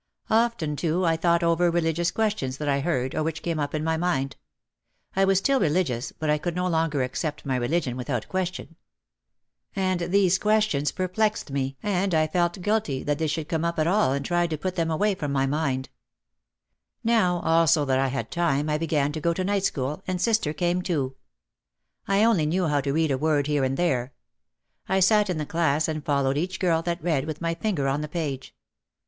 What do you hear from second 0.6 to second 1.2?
too I